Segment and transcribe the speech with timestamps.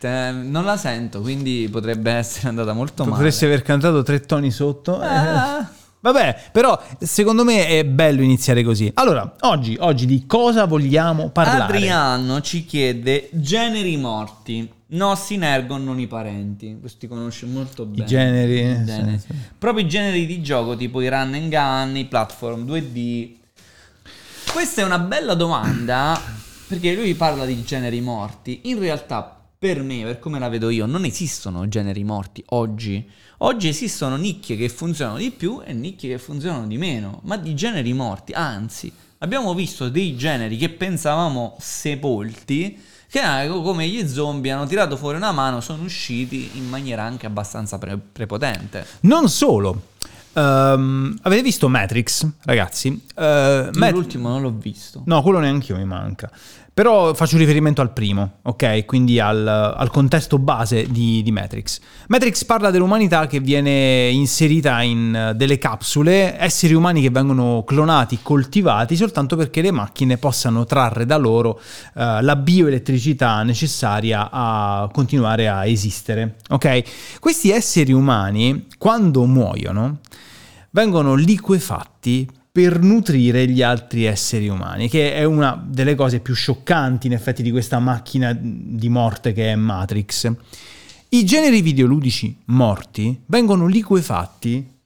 [0.00, 3.16] Non la sento, quindi potrebbe essere andata molto male.
[3.16, 4.98] Potresti aver cantato tre toni sotto.
[5.00, 5.68] Ah.
[6.02, 8.90] Vabbè, però secondo me è bello iniziare così.
[8.94, 11.74] Allora, oggi, oggi di cosa vogliamo parlare?
[11.74, 14.68] Adriano ci chiede generi morti.
[14.92, 16.78] No, Sinergon, non i parenti.
[16.80, 18.04] Questi conosce molto bene.
[18.04, 18.84] I generi.
[18.86, 19.34] sì, sì.
[19.58, 23.38] Proprio i generi di gioco, tipo i run and gun, i platform 2D.
[24.52, 26.20] Questa è una bella domanda,
[26.66, 28.62] perché lui parla di generi morti.
[28.64, 33.08] In realtà, per me, per come la vedo io, non esistono generi morti oggi.
[33.38, 37.54] Oggi esistono nicchie che funzionano di più e nicchie che funzionano di meno, ma di
[37.54, 44.50] generi morti, anzi, abbiamo visto dei generi che pensavamo sepolti, che ah, come gli zombie
[44.50, 48.84] hanno tirato fuori una mano, sono usciti in maniera anche abbastanza pre- prepotente.
[49.02, 49.89] Non solo.
[50.32, 53.00] Ehm, avete visto Matrix, ragazzi?
[53.16, 55.02] Eh, Mat- L'ultimo non l'ho visto.
[55.06, 56.30] No, quello neanche io mi manca.
[56.72, 58.86] Però faccio riferimento al primo, ok?
[58.86, 61.78] Quindi al, al contesto base di, di Matrix.
[62.06, 68.20] Matrix parla dell'umanità che viene inserita in eh, delle capsule, esseri umani che vengono clonati,
[68.22, 71.60] coltivati soltanto perché le macchine possano trarre da loro
[71.96, 77.18] eh, la bioelettricità necessaria a continuare a esistere, ok?
[77.18, 79.98] Questi esseri umani, quando muoiono,
[80.70, 87.06] vengono liquefatti per nutrire gli altri esseri umani, che è una delle cose più scioccanti
[87.06, 90.32] in effetti di questa macchina di morte che è Matrix.
[91.10, 94.78] I generi videoludici morti vengono liquefatti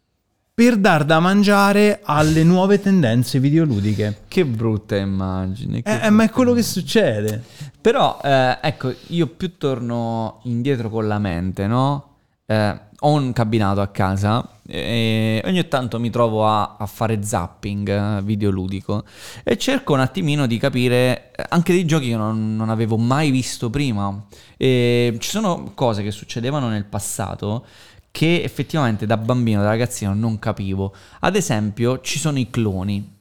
[0.55, 4.21] per dar da mangiare alle nuove tendenze videoludiche.
[4.29, 5.83] Che brutta immagine.
[5.83, 6.63] che Eh, eh, ma è brutta quello che immagine.
[6.63, 7.43] succede.
[7.81, 12.11] Però, eh, ecco, io più torno indietro con la mente, no?
[12.47, 17.89] Eh, ho un cabinato a casa e ogni tanto mi trovo a, a fare zapping
[17.89, 19.05] eh, videoludico
[19.43, 23.31] e cerco un attimino di capire eh, anche dei giochi che non, non avevo mai
[23.31, 24.25] visto prima.
[24.57, 27.67] E ci sono cose che succedevano nel passato
[28.11, 30.95] che effettivamente da bambino, da ragazzino non capivo.
[31.21, 33.14] Ad esempio, ci sono i cloni.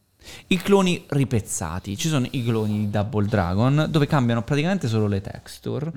[0.47, 5.21] I cloni ripezzati, ci sono i cloni di Double Dragon dove cambiano praticamente solo le
[5.21, 5.91] texture,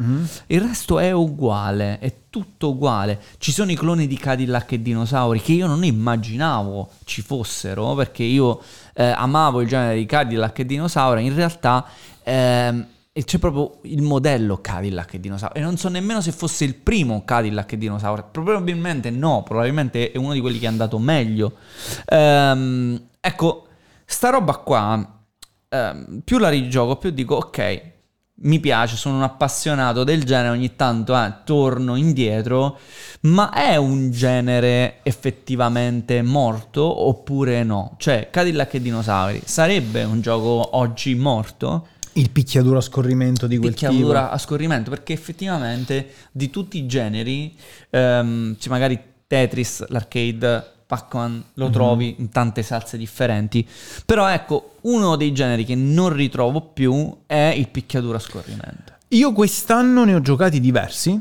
[0.47, 3.21] il resto è uguale, è tutto uguale.
[3.39, 8.25] Ci sono i cloni di Cadillac e dinosauri che io non immaginavo ci fossero perché
[8.25, 8.61] io
[8.95, 11.87] eh, amavo il genere di Cadillac e dinosauri, in realtà
[12.23, 12.87] ehm,
[13.19, 15.59] e c'è proprio il modello Cadillac e dinosauri.
[15.59, 20.19] E non so nemmeno se fosse il primo Cadillac e dinosauri, probabilmente no, probabilmente è
[20.19, 21.55] uno di quelli che è andato meglio.
[22.05, 23.66] Ehm, ecco,
[24.07, 25.25] sta roba qua,
[25.69, 27.95] ehm, più la rigioco, più dico ok,
[28.39, 32.79] mi piace, sono un appassionato del genere, ogni tanto eh, torno indietro,
[33.23, 37.95] ma è un genere effettivamente morto oppure no?
[37.99, 41.89] Cioè, Cadillac e dinosauri sarebbe un gioco oggi morto?
[42.13, 44.35] Il picchiaduro a scorrimento di quel picchiadura tipo.
[44.35, 47.57] a scorrimento perché effettivamente di tutti i generi
[47.91, 51.43] ehm, c'è magari Tetris, l'arcade, Pac-Man Mhm.
[51.55, 53.67] lo trovi in tante salse differenti
[54.05, 59.33] però ecco uno dei generi che non ritrovo più è il picchiaduro a scorrimento Io
[59.33, 61.21] quest'anno ne ho giocati diversi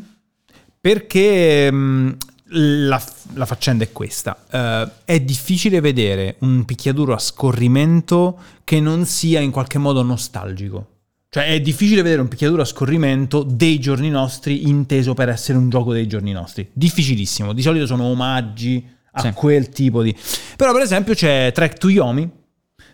[0.79, 2.17] perché mh,
[2.49, 3.01] la,
[3.33, 4.37] la faccenda è questa.
[4.51, 10.89] Eh, è difficile vedere un picchiaduro a scorrimento che non sia in qualche modo nostalgico.
[11.29, 15.69] Cioè è difficile vedere un picchiaduro a scorrimento dei giorni nostri inteso per essere un
[15.69, 16.69] gioco dei giorni nostri.
[16.71, 17.51] Difficilissimo.
[17.51, 19.31] Di solito sono omaggi a Sì.
[19.33, 20.15] quel tipo di...
[20.55, 22.29] Però per esempio c'è Trek to Yomi,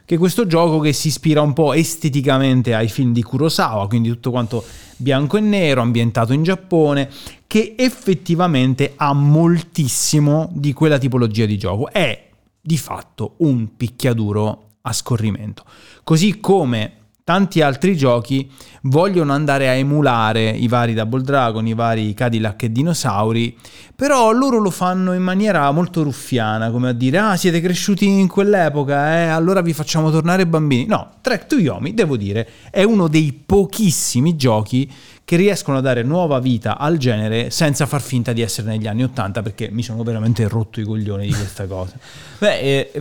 [0.06, 4.09] che è questo gioco che si ispira un po' esteticamente ai film di Kurosawa, quindi
[4.09, 4.64] tutto quanto
[4.98, 7.09] bianco e nero, ambientato in Giappone,
[7.48, 11.90] che effettivamente ha moltissimo di quella tipologia di gioco.
[11.90, 12.30] È
[12.62, 15.64] di fatto un picchiaduro a scorrimento.
[16.03, 16.94] Così come
[17.24, 18.50] tanti altri giochi
[18.84, 23.56] vogliono andare a emulare i vari Double Dragon, i vari Cadillac e dinosauri,
[23.96, 28.28] però loro lo fanno in maniera molto ruffiana, come a dire "Ah, siete cresciuti in
[28.28, 30.85] quell'epoca, eh, allora vi facciamo tornare bambini".
[30.85, 34.91] No, Trek to Yomi, devo dire, è uno dei pochissimi giochi
[35.23, 39.03] che riescono a dare nuova vita al genere senza far finta di essere negli anni
[39.03, 41.94] 80 perché mi sono veramente rotto i coglioni di questa cosa.
[42.40, 42.91] beh eh,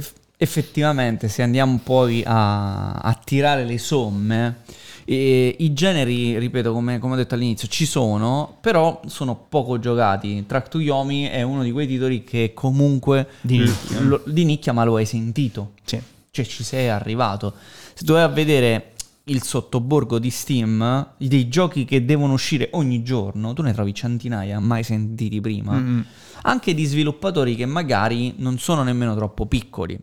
[0.43, 4.57] effettivamente se andiamo poi a, a tirare le somme
[5.05, 10.45] eh, i generi, ripeto, come, come ho detto all'inizio, ci sono, però sono poco giocati.
[10.47, 14.01] Track to Yomi è uno di quei titoli che comunque Di nicchia.
[14.01, 15.73] lo- di nicchia, ma lo hai sentito.
[15.85, 16.01] Sì.
[16.31, 17.53] Cioè ci sei arrivato.
[17.93, 18.90] Se tu vai a vedere
[19.31, 24.59] il sottoborgo di Steam, dei giochi che devono uscire ogni giorno, tu ne trovi centinaia
[24.61, 25.73] mai sentiti prima.
[25.75, 26.01] Mm.
[26.43, 29.99] Anche di sviluppatori che magari non sono nemmeno troppo piccoli.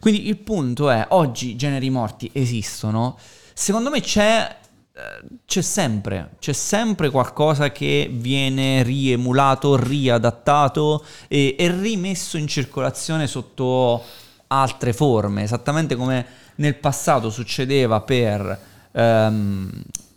[0.00, 3.18] Quindi il punto è, oggi generi morti esistono.
[3.52, 4.56] secondo me c'è
[4.98, 13.28] eh, c'è sempre, c'è sempre qualcosa che viene riemulato, riadattato e, e, rimesso in circolazione
[13.28, 14.02] sotto
[14.48, 16.26] altre forme, esattamente come
[16.56, 19.70] nel passato succedeva per um,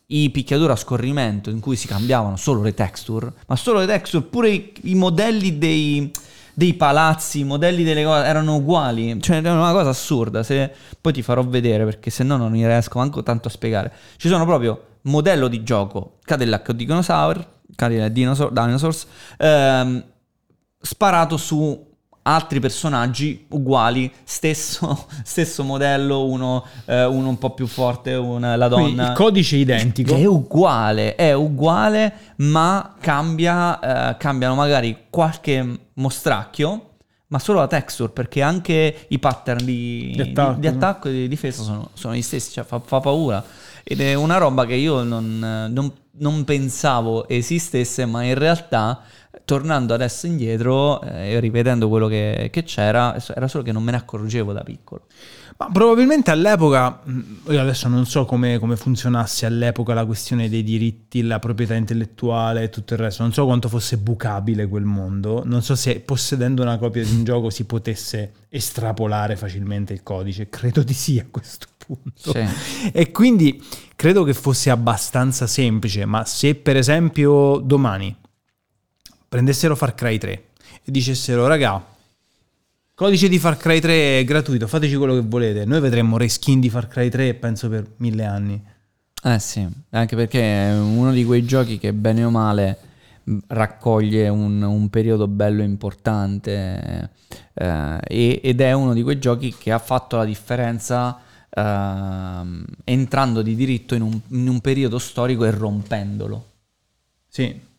[0.08, 4.24] i picchiaduro a scorrimento in cui si cambiavano solo le texture, ma solo le texture,
[4.24, 6.12] pure i, i modelli dei,
[6.54, 11.14] dei palazzi, i modelli delle cose erano uguali, cioè era una cosa assurda, se poi
[11.14, 13.92] ti farò vedere perché se no non riesco manco tanto a spiegare.
[14.18, 19.08] Ci sono proprio modello di gioco Cadillac Dinosaur, Cadillac Dinosaur, Dinosaurs,
[19.38, 20.04] ehm,
[20.82, 21.90] sparato su
[22.24, 28.68] altri personaggi uguali, stesso, stesso modello, uno, eh, uno, un po' più forte, una, la
[28.68, 28.84] donna.
[28.84, 30.16] Quindi il codice identico.
[30.16, 36.86] È uguale, è uguale, ma cambia, eh, cambiano magari qualche mostracchio,
[37.28, 41.12] ma solo la texture, perché anche i pattern di, di, attacco, di, di attacco, e
[41.12, 43.44] di difesa sono, sono gli stessi, cioè fa, fa paura.
[43.84, 45.40] Ed è una roba che io non,
[45.72, 49.02] non, non pensavo esistesse, ma in realtà
[49.46, 53.92] tornando adesso indietro e eh, ripetendo quello che, che, c'era, era solo che non me
[53.92, 55.06] ne accorgevo da piccolo.
[55.58, 57.20] Ma probabilmente all'epoca, mm,
[57.50, 62.64] io adesso non so come, come, funzionasse all'epoca la questione dei diritti, la proprietà intellettuale
[62.64, 66.64] e tutto il resto, non so quanto fosse bucabile quel mondo, non so se possedendo
[66.64, 71.26] una copia di un gioco si potesse estrapolare facilmente il codice, credo di sì a
[71.30, 72.32] questo punto.
[72.32, 72.92] Sì.
[72.92, 73.64] E quindi
[73.96, 78.16] credo che fosse abbastanza semplice, ma se per esempio domani
[79.32, 80.32] prendessero Far Cry 3
[80.84, 81.82] e dicessero raga,
[82.94, 86.70] codice di Far Cry 3 è gratuito, fateci quello che volete, noi vedremmo reskin di
[86.70, 88.62] Far Cry 3 penso per mille anni.
[89.24, 92.78] Eh sì, anche perché è uno di quei giochi che bene o male
[93.48, 97.10] raccoglie un, un periodo bello importante
[97.54, 98.00] eh,
[98.44, 101.18] ed è uno di quei giochi che ha fatto la differenza
[101.50, 106.48] eh, entrando di diritto in un, in un periodo storico e rompendolo.
[107.30, 107.70] Sì,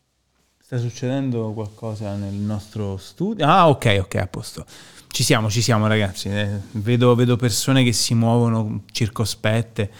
[0.73, 3.45] Sta succedendo qualcosa nel nostro studio?
[3.45, 4.65] Ah, ok, ok, a posto.
[5.07, 6.29] Ci siamo, ci siamo, ragazzi.
[6.29, 9.91] Eh, vedo, vedo, persone che si muovono circospette.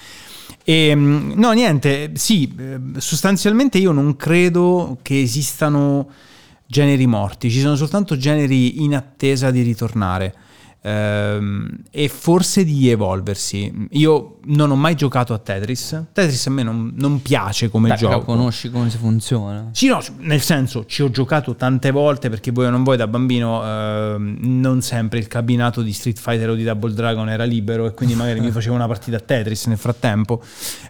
[0.63, 6.09] E, ehm, no, niente, sì, eh, sostanzialmente io non credo che esistano
[6.65, 10.33] generi morti, ci sono soltanto generi in attesa di ritornare
[10.85, 13.87] e forse di evolversi.
[13.91, 16.07] Io non ho mai giocato a Tetris.
[16.11, 18.25] Tetris a me non, non piace come Beh, gioco.
[18.25, 19.69] conosci come si funziona?
[19.71, 23.07] Sì, no, nel senso ci ho giocato tante volte perché voi o non voi da
[23.07, 27.85] bambino ehm, non sempre il cabinato di Street Fighter o di Double Dragon era libero
[27.85, 30.41] e quindi magari mi facevo una partita a Tetris nel frattempo.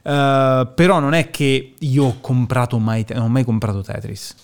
[0.01, 4.35] Uh, però non è che io ho comprato mai, non ho mai comprato Tetris.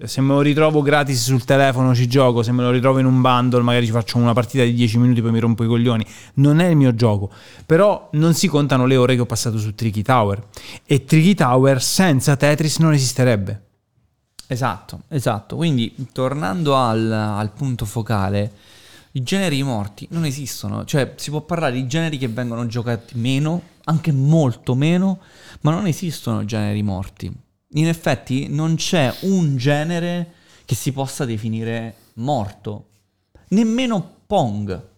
[0.00, 3.04] Cioè, se me lo ritrovo gratis sul telefono ci gioco, se me lo ritrovo in
[3.04, 6.06] un bundle magari ci faccio una partita di 10 minuti poi mi rompo i coglioni.
[6.36, 7.30] Non è il mio gioco.
[7.66, 10.42] Però non si contano le ore che ho passato su Tricky Tower.
[10.86, 13.66] E Tricky Tower senza Tetris non esisterebbe.
[14.46, 15.56] Esatto, esatto.
[15.56, 18.52] Quindi tornando al, al punto focale,
[19.12, 20.86] i generi morti non esistono.
[20.86, 25.18] Cioè si può parlare di generi che vengono giocati meno, anche molto meno,
[25.60, 27.30] ma non esistono generi morti
[27.72, 30.34] in effetti non c'è un genere
[30.64, 32.86] che si possa definire morto.
[33.48, 34.88] Nemmeno Pong.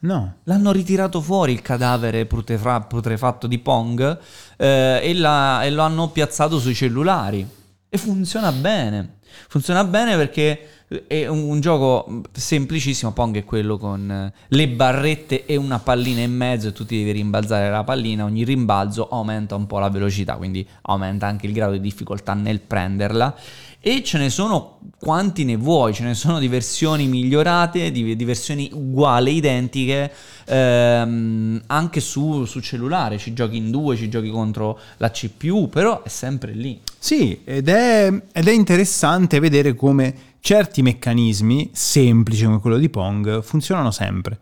[0.00, 0.34] No.
[0.44, 4.18] L'hanno ritirato fuori il cadavere putrefra- putrefatto di Pong
[4.56, 7.46] eh, e, la, e lo hanno piazzato sui cellulari.
[7.88, 9.17] E funziona bene.
[9.48, 13.12] Funziona bene perché è un, un, gioco semplicissimo.
[13.12, 16.98] Pong è quello con eh, le barrette e una pallina in mezzo e tu ti
[16.98, 18.24] devi rimbalzare la pallina.
[18.24, 22.60] Ogni rimbalzo aumenta un po' la velocità, quindi aumenta anche il grado di difficoltà nel
[22.60, 23.34] prenderla.
[23.80, 28.24] E ce ne sono quanti ne vuoi, ce ne sono di versioni migliorate, di, di
[28.24, 30.12] versioni uguali, identiche,
[30.46, 33.18] ehm, anche su, su cellulare.
[33.18, 36.80] Ci giochi in due, ci giochi contro la CPU, però è sempre lì.
[36.98, 43.42] Sì, ed è, ed è interessante vedere come certi meccanismi semplici come quello di Pong
[43.42, 44.38] funzionano sempre.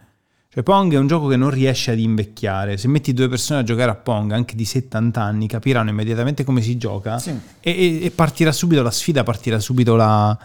[0.49, 2.79] Cioè Pong è un gioco che non riesce ad invecchiare.
[2.79, 6.63] Se metti due persone a giocare a Pong, anche di 70 anni, capiranno immediatamente come
[6.63, 7.39] si gioca sì.
[7.61, 10.37] e, e, partirà subito la sfida, partirà subito la,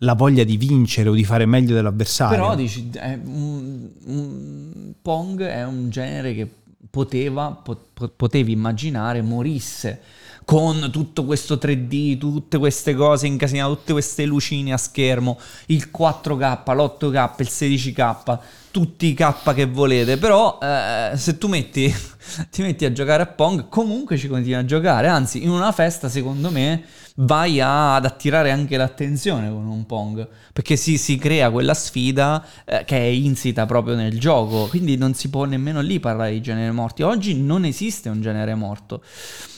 [0.00, 2.36] la, voglia di vincere o di fare meglio dell'avversario.
[2.36, 6.46] Però dici, è un, un, Pong è un genere che
[6.90, 10.17] poteva, pot, potevi immaginare morisse
[10.48, 16.74] con tutto questo 3D, tutte queste cose incasinate, tutte queste lucine a schermo, il 4K,
[16.74, 18.38] l'8K, il 16K,
[18.78, 21.92] tutti i K che volete, però eh, se tu metti,
[22.48, 26.08] ti metti a giocare a Pong, comunque ci continui a giocare, anzi in una festa
[26.08, 26.84] secondo me
[27.16, 32.46] vai a, ad attirare anche l'attenzione con un Pong, perché si, si crea quella sfida
[32.64, 36.40] eh, che è insita proprio nel gioco, quindi non si può nemmeno lì parlare di
[36.40, 39.02] genere morti, oggi non esiste un genere morto,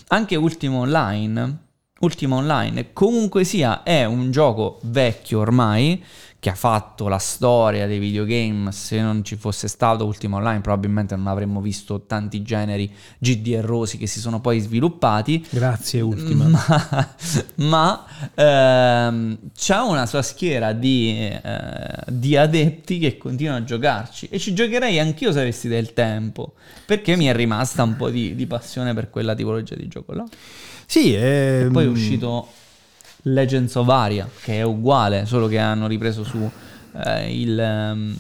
[0.09, 1.59] anche Ultimo Online,
[2.01, 6.03] Ultimo Online comunque sia è un gioco vecchio ormai,
[6.41, 11.15] che ha fatto la storia dei videogame, se non ci fosse stato Ultima Online probabilmente
[11.15, 15.47] non avremmo visto tanti generi GDRosi che si sono poi sviluppati.
[15.51, 16.49] Grazie Ultima.
[16.51, 17.15] Ma,
[17.57, 24.39] ma ehm, c'ha una sua schiera di, eh, di, adepti che continuano a giocarci e
[24.39, 26.55] ci giocherei anch'io se avessi del tempo,
[26.87, 30.25] perché mi è rimasta un po' di, di passione per quella tipologia di gioco là.
[30.87, 31.69] Sì, ehm...
[31.69, 32.49] e poi è uscito
[33.23, 36.51] Legends of Aria, che è uguale, solo che hanno ripreso su
[37.05, 38.17] eh, il, um,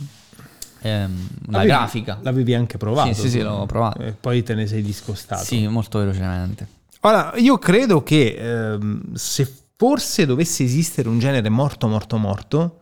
[0.80, 2.18] ehm, la l'avevi, grafica.
[2.22, 3.12] L'avevi anche provato?
[3.14, 4.02] Sì, sì, sì, l'ho provato.
[4.02, 5.44] E poi te ne sei discostato.
[5.44, 6.66] Sì, molto velocemente.
[7.00, 12.80] Ora, io credo che ehm, se forse dovesse esistere un genere morto, morto, morto,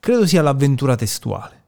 [0.00, 1.60] credo sia l'avventura testuale.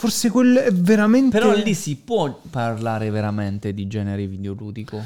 [0.00, 1.38] Forse quello è veramente...
[1.38, 4.98] Però lì si può parlare veramente di genere videoludico.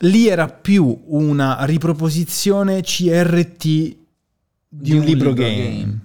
[0.00, 3.96] Lì era più una riproposizione CRT di,
[4.68, 5.56] di un, un, libro, libro game.
[5.56, 5.98] game.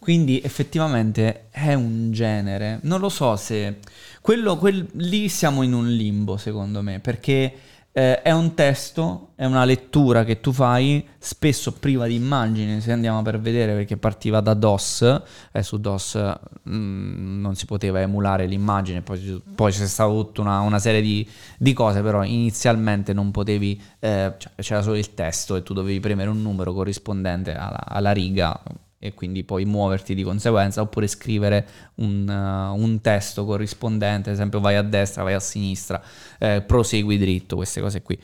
[0.00, 2.80] Quindi effettivamente è un genere.
[2.82, 3.78] Non lo so se...
[4.20, 7.54] Quello, quel, lì siamo in un limbo secondo me, perché
[7.92, 12.92] eh, è un testo, è una lettura che tu fai, spesso priva di immagini, se
[12.92, 16.14] andiamo per vedere perché partiva da DOS, eh, su DOS
[16.62, 21.00] mh, mm, non si poteva emulare l'immagine, poi, poi c'è stata tutta una, una serie
[21.00, 21.28] di,
[21.58, 25.98] di, cose, però inizialmente non potevi, eh, cioè, c'era solo il testo e tu dovevi
[25.98, 28.60] premere un numero corrispondente alla, alla riga
[29.02, 31.66] e quindi poi muoverti di conseguenza oppure scrivere
[31.96, 36.02] un, uh, un, testo corrispondente, ad esempio vai a destra, vai a sinistra,
[36.38, 38.18] eh, prosegui dritto, queste cose qui.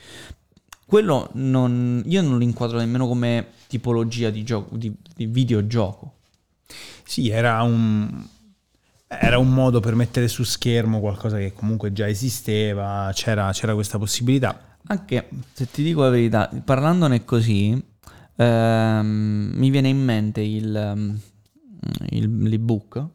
[0.85, 6.13] Quello non, io non lo inquadro nemmeno come tipologia di, gioco, di, di videogioco.
[7.03, 8.23] Sì, era un,
[9.07, 13.97] era un modo per mettere su schermo qualcosa che comunque già esisteva, c'era, c'era questa
[13.97, 14.77] possibilità.
[14.89, 17.83] Anche se ti dico la verità, parlandone così,
[18.37, 21.19] ehm, mi viene in mente il, ehm,
[22.11, 23.05] il, l'ebook,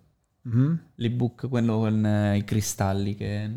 [0.49, 0.75] mm-hmm.
[0.97, 3.51] l'ebook quello con eh, i cristalli che,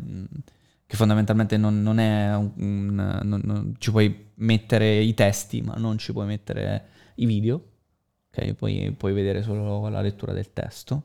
[0.86, 5.74] che fondamentalmente non, non è un, un non, non, ci puoi mettere i testi ma
[5.74, 7.62] non ci puoi mettere i video,
[8.30, 8.54] ok?
[8.54, 11.02] Puoi, puoi vedere solo la lettura del testo.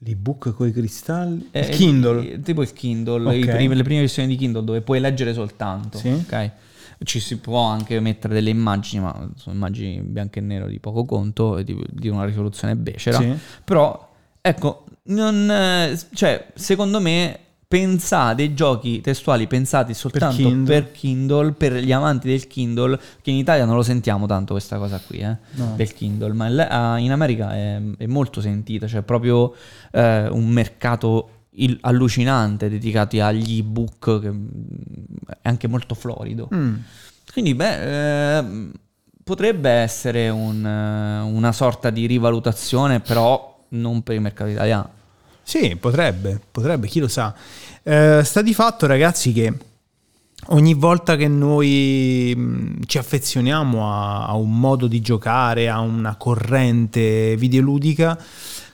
[0.00, 1.48] L'ebook con i cristalli?
[1.52, 2.40] Eh, il Kindle?
[2.42, 3.56] Tipo il Kindle, okay.
[3.56, 6.08] primi, le prime versioni di Kindle dove puoi leggere soltanto, sì.
[6.08, 6.50] ok?
[7.02, 11.04] Ci si può anche mettere delle immagini, ma sono immagini bianco e nero di poco
[11.04, 13.18] conto, di, di una risoluzione becera.
[13.18, 13.34] Sì.
[13.64, 20.74] Però, ecco, non, cioè, secondo me pensate dei giochi testuali pensati soltanto per Kindle.
[20.80, 21.52] per Kindle.
[21.52, 25.18] per gli amanti del Kindle, che in Italia non lo sentiamo tanto questa cosa qui,
[25.18, 25.72] eh, no.
[25.74, 29.52] del Kindle, ma in America è, è molto sentita, cioè proprio
[29.90, 34.32] eh, un mercato il, allucinante dedicati agli ebook che
[35.42, 36.48] è anche molto florido.
[36.54, 36.74] Mm.
[37.32, 38.70] Quindi, beh, eh,
[39.22, 44.90] potrebbe essere un, una sorta di rivalutazione, però non per il mercato italiano.
[45.42, 47.34] Sì, potrebbe, potrebbe, chi lo sa.
[47.82, 49.52] Eh, sta di fatto, ragazzi, che
[50.48, 56.16] ogni volta che noi mm, ci affezioniamo a, a un modo di giocare, a una
[56.16, 58.18] corrente videoludica,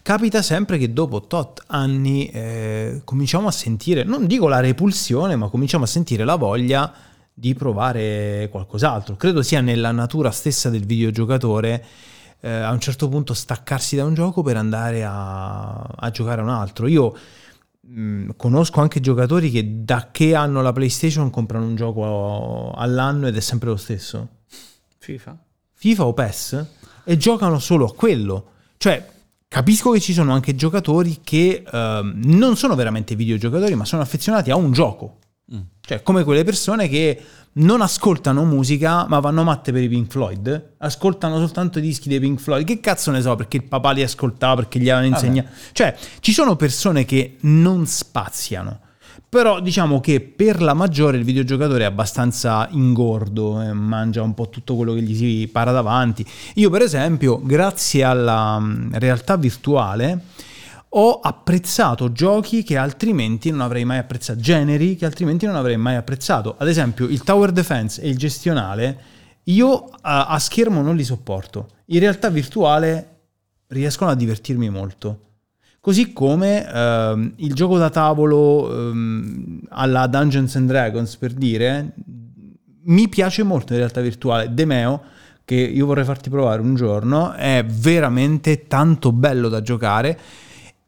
[0.03, 5.49] capita sempre che dopo tot anni eh, cominciamo a sentire, non dico la repulsione, ma
[5.49, 6.93] cominciamo a sentire la voglia
[7.33, 9.17] di provare qualcos'altro.
[9.17, 11.85] Credo sia nella natura stessa del videogiocatore
[12.41, 16.45] eh, a un certo punto staccarsi da un gioco per andare a, a giocare a
[16.45, 16.87] un altro.
[16.89, 17.17] Io
[17.81, 23.29] mh, mm, conosco anche giocatori che da che hanno la PlayStation comprano un gioco all'anno
[23.29, 24.29] ed è sempre lo stesso.
[24.99, 25.39] FIFA.
[25.73, 26.67] FIFA o PES
[27.05, 28.51] e giocano solo a quello.
[28.77, 29.05] Cioè,
[29.53, 31.77] Capisco che ci sono anche giocatori che uh,
[32.25, 35.19] non sono veramente videogiocatori, ma sono affezionati a un gioco.
[35.55, 35.61] Mm.
[35.79, 37.23] Cioè, come quelle persone che
[37.57, 40.77] non ascoltano musica, ma vanno matte per i Pink Floyd.
[40.79, 42.65] Ascoltano soltanto i dischi dei Pink Floyd.
[42.67, 45.51] Che cazzo ne so, perché il papà li ascoltava, perché gli avevano insegnato.
[45.73, 48.81] Cioè, ci sono persone che non spaziano.
[49.33, 54.51] Però diciamo che per la maggiore il videogiocatore è abbastanza ingordo, eh, mangia un po'
[54.51, 56.23] tutto quello che gli si para davanti.
[56.57, 60.25] Io per esempio, grazie alla mm, realtà virtuale,
[60.87, 65.97] ho apprezzato giochi che altrimenti non avrei mai apprezzato, generi che altrimenti non avrei mai
[65.97, 66.57] apprezzato.
[66.59, 68.99] Ad esempio, il tower defense e il gestionale,
[69.45, 71.69] io a, a schermo non li sopporto.
[71.87, 73.21] In realtà virtuale
[73.69, 75.32] riescono a divertirmi molto.
[75.83, 81.95] Così come ehm, il gioco da tavolo ehm, alla Dungeons and Dragons, per dire,
[82.85, 84.55] mi piace molto in realtà virtuale.
[84.55, 85.03] Demeo,
[85.45, 90.17] che io vorrei farti provare un giorno, è veramente tanto bello da giocare.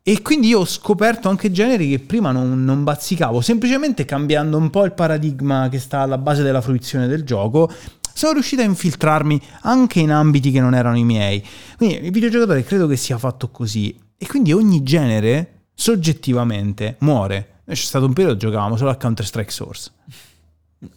[0.01, 4.71] E quindi io ho scoperto anche generi che prima non, non, bazzicavo, semplicemente cambiando un
[4.71, 7.69] po' il paradigma che sta alla base della fruizione del gioco.
[8.13, 11.45] Sono riuscito a infiltrarmi anche in ambiti che non erano i miei.
[11.77, 14.04] Quindi il videogiocatore credo che sia fatto così.
[14.17, 17.61] E quindi ogni genere, soggettivamente, muore.
[17.67, 19.91] C'è stato un periodo che giocavamo solo a Counter-Strike Source.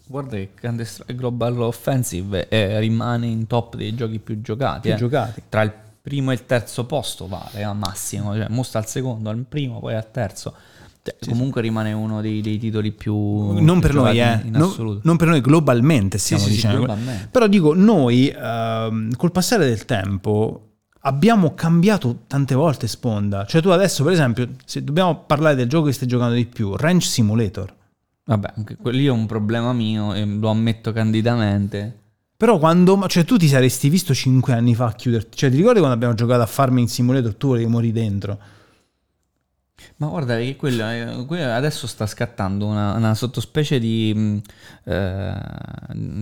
[0.06, 4.82] Guarda che Counter-Strike Global Offensive eh, rimane in top dei giochi più giocati.
[4.82, 4.96] Più eh.
[4.98, 5.44] giocati.
[5.50, 8.34] Tra il primo e il terzo posto vale al massimo.
[8.34, 10.54] Cioè, mostra al secondo, al primo, poi al terzo.
[11.08, 11.68] Cioè, sì, comunque sì.
[11.68, 15.30] rimane uno dei, dei, titoli più non più per noi eh in no, non per
[15.30, 17.30] noi globalmente stiamo sì, dicendo globalmente.
[17.32, 20.67] però dico noi uh, col passare del tempo
[21.02, 23.46] abbiamo cambiato tante volte sponda.
[23.46, 26.76] Cioè tu adesso, per esempio, se dobbiamo parlare del gioco che stai giocando di più,
[26.76, 27.74] Range Simulator.
[28.26, 32.00] Vabbè, anche lì è un problema mio e lo ammetto candidamente.
[32.36, 33.08] Però quando...
[33.08, 35.38] Cioè tu ti saresti visto 5 anni fa a chiuderti...
[35.38, 38.38] Cioè ti ricordi quando abbiamo giocato a Farming Simulator tu volevi morire dentro?
[39.98, 44.38] Ma guarda che quello, eh, adesso sta scattando una, una sottospecie di, mm,
[44.86, 45.34] eh,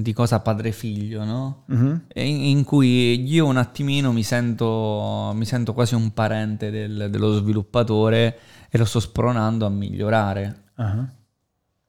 [0.02, 1.64] di, cosa padre-figlio, no?
[1.68, 2.02] Uh-huh.
[2.14, 7.34] In, in, cui io un attimino mi sento, mi sento quasi un parente del, dello
[7.34, 10.64] sviluppatore e lo sto spronando a migliorare.
[10.76, 11.08] Uh-huh.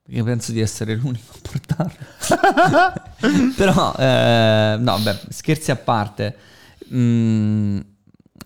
[0.03, 3.51] Perché penso di essere l'unico a portarlo.
[3.57, 6.37] Però, eh, no, beh, scherzi a parte.
[6.95, 7.81] Mm,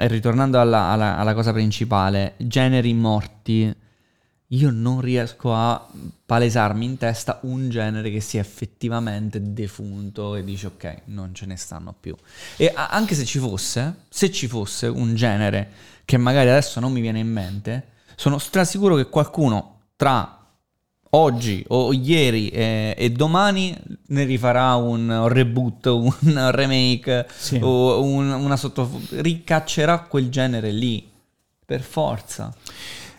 [0.09, 3.75] ritornando alla, alla, alla, cosa principale, generi morti,
[4.53, 5.87] io non riesco a
[6.27, 11.57] palesarmi in testa un genere che sia effettivamente defunto e dice ok, non ce ne
[11.57, 12.17] stanno più.
[12.57, 15.71] E anche se ci fosse, se ci fosse un genere
[16.05, 20.40] che magari adesso non mi viene in mente, sono strasicuro che qualcuno tra
[21.11, 23.77] oggi o ieri e, e, domani
[24.09, 25.87] ne rifarà un reboot,
[26.21, 27.59] un remake sì.
[27.61, 29.01] o un, una sotto...
[29.11, 31.09] ricaccerà quel genere lì,
[31.65, 32.55] per forza.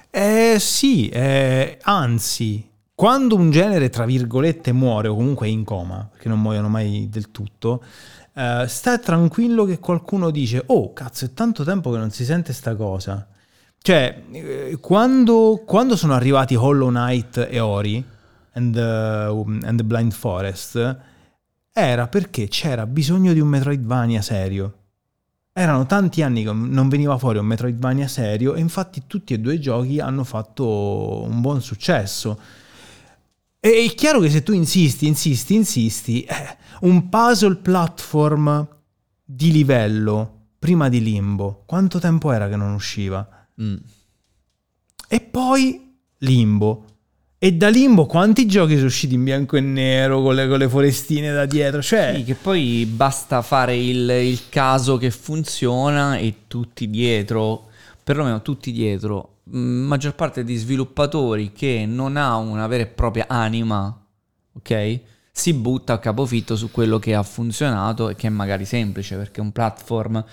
[0.10, 6.08] Eh sì, eh, anzi, quando un genere, tra virgolette, muore o comunque è in coma,
[6.12, 7.82] perché non muoiono mai del tutto,
[8.34, 12.54] eh, sta tranquillo che qualcuno dice, oh cazzo, è tanto tempo che non si sente
[12.54, 13.26] sta cosa.
[13.84, 18.06] Cioè, eh, quando, quando, sono arrivati Hollow Knight e Ori
[18.54, 20.98] and, uh, and the Blind Forest,
[21.74, 24.76] era perché c'era bisogno di un Metroidvania serio.
[25.52, 29.56] Erano tanti anni che non veniva fuori un Metroidvania serio e infatti tutti e due
[29.56, 32.40] i giochi hanno fatto un buon successo.
[33.60, 38.68] E è chiaro che se tu insisti, insisti, insisti, eh, un puzzle platform
[39.24, 43.41] di livello prima di Limbo, quanto tempo era che non usciva?
[43.62, 43.76] Mm.
[45.08, 46.86] E poi Limbo.
[47.38, 50.70] E da Limbo quanti giochi sono usciti in bianco e nero con le, con le
[50.70, 51.82] forestine da dietro?
[51.82, 52.14] Cioè...
[52.18, 57.70] Sì, che poi basta fare il, il caso che funziona e tutti dietro,
[58.04, 63.26] perlomeno tutti dietro, mm, maggior parte di sviluppatori che non ha una vera e propria
[63.28, 64.06] anima,
[64.54, 65.00] ok?
[65.32, 69.42] Si butta a capofitto su quello che ha funzionato e che è magari semplice perché
[69.42, 70.24] un platform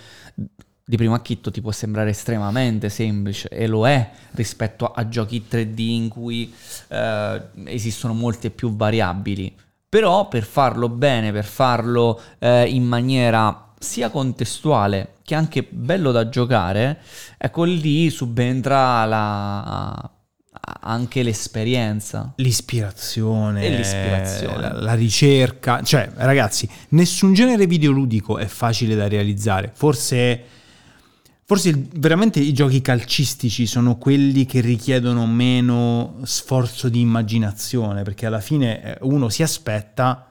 [0.88, 5.78] di primo acchitto ti può sembrare estremamente semplice e lo è rispetto a giochi 3D
[5.80, 6.50] in cui
[6.88, 9.54] eh, esistono molte più variabili.
[9.86, 16.30] Però per farlo bene, per farlo eh, in maniera sia contestuale che anche bello da
[16.30, 17.00] giocare,
[17.36, 20.10] ecco lì subentra la,
[20.80, 22.32] anche l'esperienza.
[22.36, 23.68] L'ispirazione.
[23.68, 24.58] L'ispirazione.
[24.58, 25.82] La, la, ricerca.
[25.82, 29.70] Cioè, ragazzi, nessun genere videoludico è facile da realizzare.
[29.74, 30.56] Forse
[31.48, 38.26] Forse il, veramente i giochi calcistici sono quelli che richiedono meno sforzo di immaginazione, perché
[38.26, 40.26] alla fine eh, uno si aspetta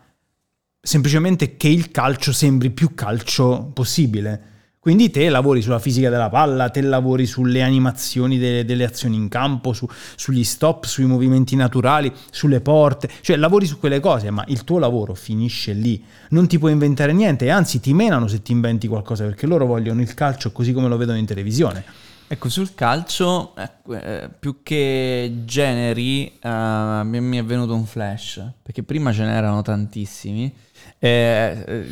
[0.79, 4.56] semplicemente che il calcio sembri più calcio possibile.
[4.87, 9.27] Quindi te lavori sulla fisica della palla, te lavori sulle animazioni delle, delle azioni in
[9.27, 14.45] campo, su, sugli stop, sui movimenti naturali, sulle porte, cioè lavori su quelle cose, ma
[14.47, 16.01] il tuo lavoro finisce lì.
[16.29, 19.99] Non ti puoi inventare niente anzi ti menano se ti inventi qualcosa perché loro vogliono
[19.99, 21.83] il calcio così come lo vedono in televisione.
[22.29, 29.11] Ecco, sul calcio, eh, più che generi, eh, mi è venuto un flash, perché prima
[29.11, 30.53] ce n'erano tantissimi.
[30.97, 31.85] Eh,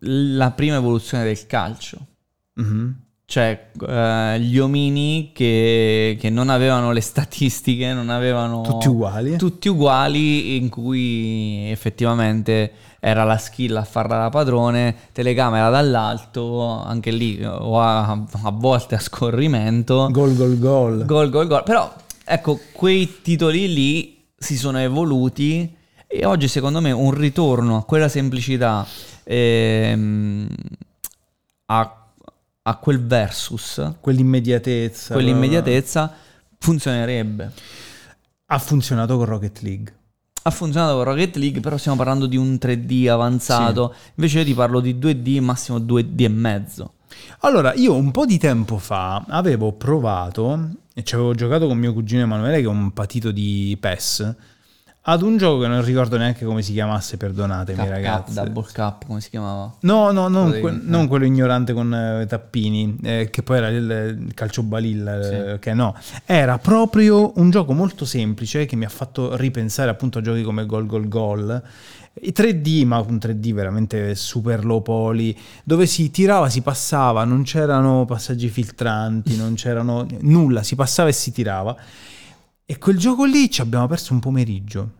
[0.00, 2.06] la prima evoluzione del calcio,
[2.60, 2.90] Mm-hmm.
[3.24, 8.62] Cioè, eh, gli omini che, che non avevano le statistiche, non avevano...
[8.62, 9.36] Tutti uguali.
[9.36, 17.12] Tutti uguali, in cui effettivamente era la skill a farla da padrone, telecamera dall'alto, anche
[17.12, 20.08] lì, o a, a volte a scorrimento.
[20.10, 21.04] Gol, gol, gol.
[21.04, 21.62] Gol, gol, gol.
[21.62, 21.92] Però,
[22.24, 25.76] ecco, quei titoli lì si sono evoluti
[26.12, 28.84] e oggi secondo me un ritorno a quella semplicità,
[29.22, 30.48] ehm,
[31.66, 31.99] a,
[32.62, 35.14] a quel versus, Quell'immediatezza.
[35.14, 36.12] quell'immediatezza,
[36.58, 37.52] funzionerebbe.
[38.46, 39.94] Ha funzionato con Rocket League.
[40.42, 43.94] Ha funzionato con Rocket League, però stiamo parlando di un 3D avanzato.
[44.14, 46.94] Invece io ti parlo di 2D, massimo 2D e mezzo.
[47.40, 51.92] Allora, io un po' di tempo fa avevo provato, e ci avevo giocato con mio
[51.92, 54.34] cugino Emanuele, che è un patito di PES,
[55.02, 58.34] ad un gioco che non ricordo neanche come si chiamasse, perdonatemi Cap, ragazzi.
[58.34, 59.74] Cap, Double Cup, come si chiamava?
[59.80, 63.68] No, no, non, Quello que- non quello ignorante con eh, tappini, eh, che poi era
[63.68, 65.32] il, il calcio balilla, Sì.
[65.34, 65.96] eh, che no.
[66.26, 70.66] Era proprio un gioco molto semplice che mi ha fatto ripensare appunto a giochi come
[70.66, 71.62] Gol Gol Gol.
[72.22, 75.34] I 3D, ma un 3D veramente super low poly,
[75.64, 81.12] dove si tirava, si passava, non c'erano passaggi filtranti, non c'erano nulla, si passava e
[81.12, 81.74] si tirava.
[82.70, 84.90] E quel gioco lì ci abbiamo perso un pomeriggio.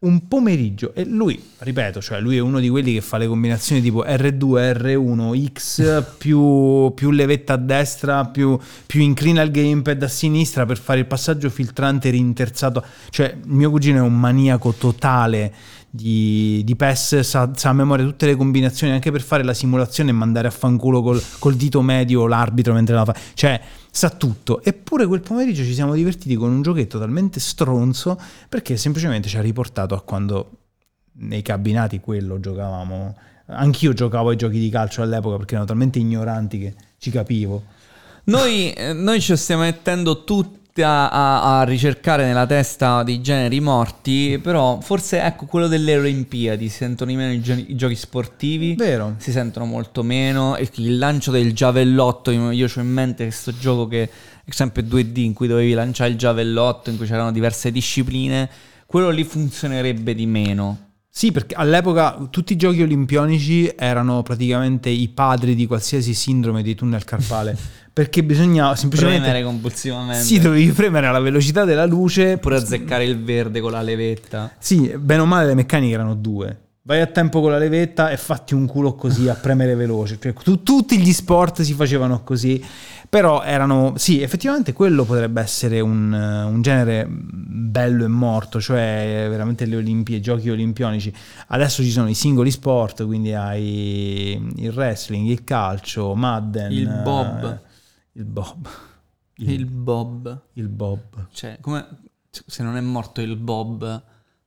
[0.00, 0.94] Un pomeriggio.
[0.94, 4.72] E lui, ripeto, cioè lui è uno di quelli che fa le combinazioni tipo R2,
[4.82, 10.76] R1, X più, più levetta a destra, più, più inclina il gamepad a sinistra per
[10.76, 12.84] fare il passaggio filtrante rinterzato.
[13.08, 15.54] Cioè, mio cugino è un maniaco totale
[15.88, 20.10] di, di PES, sa, sa a memoria tutte le combinazioni anche per fare la simulazione
[20.10, 23.16] e mandare a fanculo col, col dito medio l'arbitro mentre la fa.
[23.32, 23.58] Cioè,
[23.94, 24.60] sa tutto.
[24.60, 29.40] Eppure quel pomeriggio ci siamo divertiti con un giochetto talmente stronzo perché semplicemente ci ha
[29.40, 30.50] riportato a quando
[31.18, 33.16] nei cabinati quello giocavamo.
[33.46, 37.62] Anch'io giocavo ai giochi di calcio all'epoca perché erano talmente ignoranti che ci capivo.
[38.24, 43.60] Noi, eh, noi ci stiamo mettendo tutti a, a- a ricercare nella testa dei generi
[43.60, 47.94] morti, però forse ecco quello delle Olimpiadi, si sentono di meno i, gio- i giochi
[47.94, 49.14] sportivi, Vero?
[49.18, 53.86] si sentono molto meno, il lancio del giavellotto, io io ho in mente questo gioco
[53.86, 58.48] che è sempre 2D in cui dovevi lanciare il giavellotto, in cui c'erano diverse discipline,
[58.86, 60.78] quello lì funzionerebbe di meno.
[61.16, 66.74] Sì, perché all'epoca tutti i giochi olimpionici erano praticamente i padri di qualsiasi sindrome di
[66.74, 67.56] tunnel carpale.
[67.94, 69.20] perché bisognava semplicemente.
[69.20, 70.24] Premere compulsivamente.
[70.24, 72.38] Sì, dovevi premere alla velocità della luce.
[72.38, 74.52] Pure azzeccare il verde con la levetta.
[74.58, 76.63] Sì, bene o male le meccaniche erano due.
[76.86, 80.18] Vai a tempo con la levetta e fatti un culo così a premere veloce.
[80.20, 82.62] Cioè, tu- tutti gli sport si facevano così.
[83.08, 83.94] Però erano.
[83.96, 89.76] Sì, effettivamente quello potrebbe essere un, eh, un genere bello e morto, cioè veramente le
[89.76, 91.10] Olimpiadi, i giochi olimpionici.
[91.46, 96.70] Adesso ci sono i singoli sport, quindi hai il wrestling, il calcio, Madden.
[96.70, 97.44] Il bob.
[97.44, 97.60] eh,
[98.12, 98.68] il bob.
[99.36, 100.40] Il Bob.
[100.54, 101.28] il bob.
[101.32, 101.86] Cioè, come
[102.30, 104.02] se non è morto il Bob,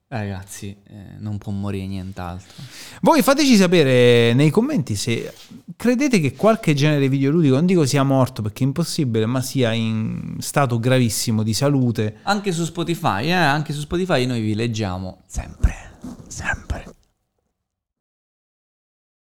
[0.09, 2.63] ragazzi, eh, non può morire nient'altro.
[3.01, 5.33] Voi fateci sapere nei commenti se
[5.75, 10.37] credete che qualche genere videoludico, non dico sia morto perché è impossibile, ma sia in
[10.39, 12.17] stato gravissimo di salute.
[12.23, 16.96] Anche su Spotify, eh, anche su Spotify noi vi leggiamo sempre, sempre.